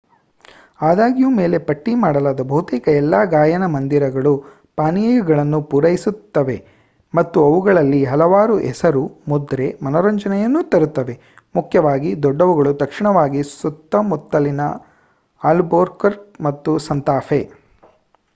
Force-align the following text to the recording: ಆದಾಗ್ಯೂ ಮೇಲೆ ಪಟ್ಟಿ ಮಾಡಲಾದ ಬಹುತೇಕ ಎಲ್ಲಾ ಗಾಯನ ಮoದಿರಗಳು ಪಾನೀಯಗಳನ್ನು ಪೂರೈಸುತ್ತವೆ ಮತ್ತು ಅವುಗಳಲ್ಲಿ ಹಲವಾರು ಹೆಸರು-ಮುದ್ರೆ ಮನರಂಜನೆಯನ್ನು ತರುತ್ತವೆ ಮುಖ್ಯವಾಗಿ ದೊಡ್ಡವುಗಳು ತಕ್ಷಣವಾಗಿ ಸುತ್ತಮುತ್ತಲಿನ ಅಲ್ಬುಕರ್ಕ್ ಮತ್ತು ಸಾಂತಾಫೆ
ಆದಾಗ್ಯೂ 0.81 1.27
ಮೇಲೆ 1.33 1.57
ಪಟ್ಟಿ 1.65 1.91
ಮಾಡಲಾದ 1.95 2.43
ಬಹುತೇಕ 2.47 2.85
ಎಲ್ಲಾ 3.01 3.19
ಗಾಯನ 3.33 3.65
ಮoದಿರಗಳು 3.67 4.31
ಪಾನೀಯಗಳನ್ನು 4.77 5.59
ಪೂರೈಸುತ್ತವೆ 5.69 6.55
ಮತ್ತು 7.13 7.37
ಅವುಗಳಲ್ಲಿ 7.45 8.01
ಹಲವಾರು 8.05 8.55
ಹೆಸರು-ಮುದ್ರೆ 8.65 9.67
ಮನರಂಜನೆಯನ್ನು 9.85 10.63
ತರುತ್ತವೆ 10.71 11.15
ಮುಖ್ಯವಾಗಿ 11.55 12.11
ದೊಡ್ಡವುಗಳು 12.23 12.73
ತಕ್ಷಣವಾಗಿ 12.81 13.43
ಸುತ್ತಮುತ್ತಲಿನ 13.53 14.65
ಅಲ್ಬುಕರ್ಕ್ 15.41 16.27
ಮತ್ತು 16.47 16.73
ಸಾಂತಾಫೆ 16.87 17.41